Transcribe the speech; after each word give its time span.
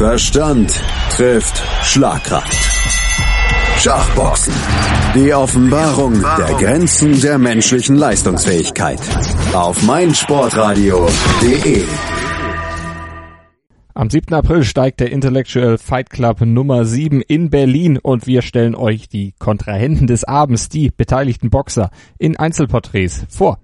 Verstand 0.00 0.72
trifft 1.10 1.62
Schlagkraft. 1.82 2.56
Schachboxen. 3.80 4.54
Die 5.14 5.34
Offenbarung 5.34 6.24
der 6.38 6.54
Grenzen 6.54 7.20
der 7.20 7.36
menschlichen 7.36 7.96
Leistungsfähigkeit. 7.96 8.98
Auf 9.52 9.82
meinsportradio.de. 9.82 11.84
Am 13.92 14.08
7. 14.08 14.32
April 14.32 14.64
steigt 14.64 15.00
der 15.00 15.12
Intellectual 15.12 15.76
Fight 15.76 16.08
Club 16.08 16.40
Nummer 16.40 16.86
7 16.86 17.20
in 17.20 17.50
Berlin 17.50 17.98
und 17.98 18.26
wir 18.26 18.40
stellen 18.40 18.74
euch 18.74 19.10
die 19.10 19.34
Kontrahenten 19.38 20.06
des 20.06 20.24
Abends, 20.24 20.70
die 20.70 20.88
beteiligten 20.88 21.50
Boxer, 21.50 21.90
in 22.16 22.38
Einzelporträts 22.38 23.26
vor. 23.28 23.58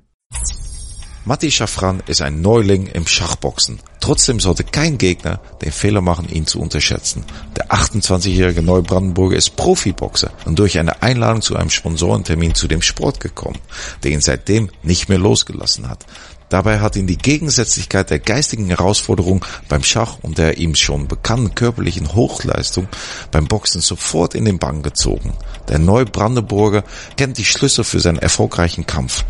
Matti 1.24 1.50
Schafran 1.50 2.02
ist 2.06 2.20
ein 2.20 2.42
Neuling 2.42 2.88
im 2.88 3.06
Schachboxen. 3.06 3.80
Trotzdem 4.06 4.38
sollte 4.38 4.62
kein 4.62 4.98
Gegner 4.98 5.40
den 5.62 5.72
Fehler 5.72 6.00
machen, 6.00 6.28
ihn 6.28 6.46
zu 6.46 6.60
unterschätzen. 6.60 7.24
Der 7.56 7.72
28-jährige 7.72 8.62
Neubrandenburger 8.62 9.36
ist 9.36 9.56
Profiboxer 9.56 10.30
und 10.44 10.60
durch 10.60 10.78
eine 10.78 11.02
Einladung 11.02 11.42
zu 11.42 11.56
einem 11.56 11.70
Sponsorentermin 11.70 12.54
zu 12.54 12.68
dem 12.68 12.82
Sport 12.82 13.18
gekommen, 13.18 13.58
der 14.04 14.12
ihn 14.12 14.20
seitdem 14.20 14.70
nicht 14.84 15.08
mehr 15.08 15.18
losgelassen 15.18 15.88
hat. 15.88 16.06
Dabei 16.48 16.78
hat 16.78 16.94
ihn 16.94 17.08
die 17.08 17.18
Gegensätzlichkeit 17.18 18.10
der 18.10 18.20
geistigen 18.20 18.68
Herausforderung 18.68 19.44
beim 19.68 19.82
Schach 19.82 20.18
und 20.22 20.38
der 20.38 20.58
ihm 20.58 20.76
schon 20.76 21.08
bekannten 21.08 21.56
körperlichen 21.56 22.14
Hochleistung 22.14 22.86
beim 23.32 23.48
Boxen 23.48 23.80
sofort 23.80 24.36
in 24.36 24.44
den 24.44 24.60
Bann 24.60 24.84
gezogen. 24.84 25.32
Der 25.66 25.80
Neubrandenburger 25.80 26.84
kennt 27.16 27.38
die 27.38 27.44
Schlüssel 27.44 27.82
für 27.82 27.98
seinen 27.98 28.18
erfolgreichen 28.18 28.86
Kampf. 28.86 29.24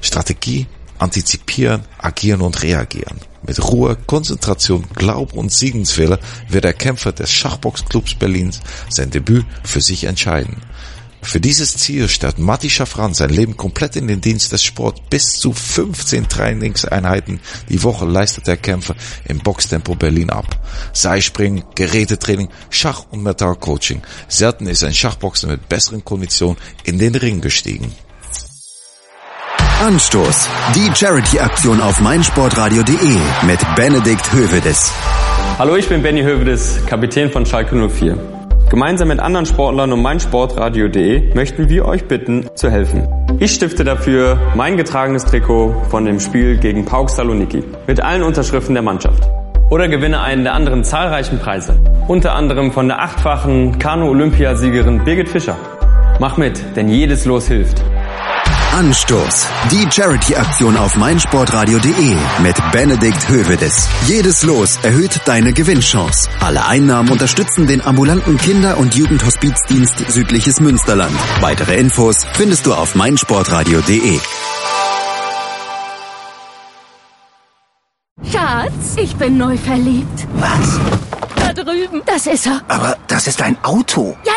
Strategie, 0.00 0.68
antizipieren, 1.00 1.82
agieren 1.98 2.42
und 2.42 2.62
reagieren. 2.62 3.18
Mit 3.42 3.62
Ruhe, 3.62 3.96
Konzentration, 4.06 4.86
Glaub 4.94 5.32
und 5.32 5.50
Siegenswille 5.50 6.20
wird 6.48 6.64
der 6.64 6.74
Kämpfer 6.74 7.12
des 7.12 7.32
Schachboxclubs 7.32 8.14
Berlins 8.14 8.60
sein 8.90 9.10
Debüt 9.10 9.46
für 9.64 9.80
sich 9.80 10.04
entscheiden. 10.04 10.56
Für 11.22 11.40
dieses 11.40 11.76
Ziel 11.76 12.08
stellt 12.08 12.38
Matti 12.38 12.70
Schaffran 12.70 13.12
sein 13.12 13.28
Leben 13.30 13.56
komplett 13.56 13.94
in 13.96 14.08
den 14.08 14.20
Dienst 14.20 14.52
des 14.52 14.64
Sports. 14.64 15.02
Bis 15.10 15.38
zu 15.38 15.52
15 15.52 16.28
Trainingseinheiten 16.28 17.40
die 17.68 17.82
Woche 17.82 18.06
leistet 18.06 18.46
der 18.46 18.56
Kämpfer 18.56 18.94
im 19.26 19.38
Boxtempo 19.38 19.94
Berlin 19.94 20.30
ab. 20.30 20.58
Seilspringen, 20.92 21.64
Gerätetraining, 21.74 22.48
Schach- 22.70 23.06
und 23.10 23.22
Metallcoaching. 23.22 24.02
Selten 24.28 24.66
ist 24.66 24.82
ein 24.82 24.94
Schachboxer 24.94 25.48
mit 25.48 25.68
besseren 25.68 26.04
Konditionen 26.04 26.56
in 26.84 26.98
den 26.98 27.14
Ring 27.14 27.40
gestiegen. 27.40 27.94
Anstoß. 29.80 30.50
Die 30.74 30.94
Charity-Aktion 30.94 31.80
auf 31.80 32.02
meinsportradio.de 32.02 33.16
mit 33.46 33.60
Benedikt 33.76 34.30
Hövedes. 34.30 34.92
Hallo, 35.58 35.74
ich 35.74 35.88
bin 35.88 36.02
Benny 36.02 36.22
Hövedes, 36.22 36.84
Kapitän 36.84 37.30
von 37.30 37.46
Schalke 37.46 37.74
04. 37.88 38.18
Gemeinsam 38.68 39.08
mit 39.08 39.20
anderen 39.20 39.46
Sportlern 39.46 39.90
und 39.94 40.02
meinsportradio.de 40.02 41.34
möchten 41.34 41.70
wir 41.70 41.86
euch 41.86 42.04
bitten, 42.04 42.50
zu 42.54 42.70
helfen. 42.70 43.08
Ich 43.38 43.54
stifte 43.54 43.82
dafür 43.82 44.52
mein 44.54 44.76
getragenes 44.76 45.24
Trikot 45.24 45.74
von 45.88 46.04
dem 46.04 46.20
Spiel 46.20 46.58
gegen 46.58 46.84
Pauk 46.84 47.08
Saloniki 47.08 47.64
mit 47.86 48.02
allen 48.02 48.22
Unterschriften 48.22 48.74
der 48.74 48.82
Mannschaft. 48.82 49.30
Oder 49.70 49.88
gewinne 49.88 50.20
einen 50.20 50.44
der 50.44 50.52
anderen 50.52 50.84
zahlreichen 50.84 51.38
Preise. 51.38 51.80
Unter 52.06 52.34
anderem 52.34 52.70
von 52.70 52.86
der 52.86 53.00
achtfachen 53.00 53.78
Kanu-Olympiasiegerin 53.78 55.04
Birgit 55.04 55.30
Fischer. 55.30 55.56
Mach 56.18 56.36
mit, 56.36 56.76
denn 56.76 56.90
jedes 56.90 57.24
Los 57.24 57.48
hilft. 57.48 57.82
Anstoß. 58.72 59.48
Die 59.72 59.90
Charity-Aktion 59.90 60.76
auf 60.76 60.96
meinsportradio.de 60.96 62.16
mit 62.42 62.56
Benedikt 62.72 63.28
Hövedes. 63.28 63.88
Jedes 64.06 64.42
Los 64.44 64.78
erhöht 64.82 65.20
deine 65.24 65.52
Gewinnchance. 65.52 66.28
Alle 66.40 66.64
Einnahmen 66.64 67.10
unterstützen 67.10 67.66
den 67.66 67.84
ambulanten 67.84 68.38
Kinder- 68.38 68.78
und 68.78 68.94
Jugendhospizdienst 68.94 70.10
Südliches 70.10 70.60
Münsterland. 70.60 71.14
Weitere 71.40 71.76
Infos 71.78 72.24
findest 72.34 72.64
du 72.66 72.74
auf 72.74 72.94
meinsportradio.de. 72.94 74.20
Schatz, 78.30 78.96
ich 78.96 79.16
bin 79.16 79.36
neu 79.36 79.56
verliebt. 79.56 80.26
Was? 80.34 80.80
Da 81.34 81.52
drüben. 81.52 82.02
Das 82.06 82.26
ist 82.26 82.46
er. 82.46 82.62
Aber 82.68 82.96
das 83.08 83.26
ist 83.26 83.42
ein 83.42 83.56
Auto. 83.64 84.16
Ja, 84.24 84.32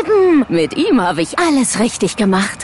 eben. 0.00 0.46
Mit 0.48 0.74
ihm 0.76 1.00
habe 1.02 1.20
ich 1.22 1.38
alles 1.38 1.78
richtig 1.78 2.16
gemacht. 2.16 2.63